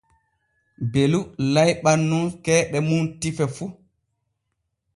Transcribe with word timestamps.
Belu 0.91 1.19
layɓan 1.53 1.99
nun 2.09 2.25
keeɗe 2.43 2.77
mum 2.87 3.05
tife 3.19 3.45
fu. 3.55 3.65